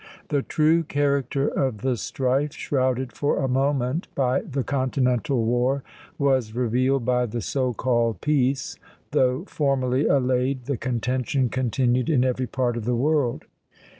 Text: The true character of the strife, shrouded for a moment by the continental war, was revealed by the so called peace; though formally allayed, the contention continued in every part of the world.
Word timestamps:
The 0.29 0.41
true 0.41 0.81
character 0.81 1.47
of 1.47 1.81
the 1.83 1.95
strife, 1.95 2.53
shrouded 2.53 3.13
for 3.13 3.37
a 3.37 3.47
moment 3.47 4.07
by 4.15 4.41
the 4.41 4.63
continental 4.63 5.45
war, 5.45 5.83
was 6.17 6.55
revealed 6.55 7.05
by 7.05 7.27
the 7.27 7.39
so 7.39 7.71
called 7.75 8.19
peace; 8.19 8.77
though 9.11 9.43
formally 9.45 10.07
allayed, 10.07 10.65
the 10.65 10.75
contention 10.77 11.49
continued 11.49 12.09
in 12.09 12.23
every 12.23 12.47
part 12.47 12.77
of 12.77 12.85
the 12.85 12.95
world. 12.95 13.45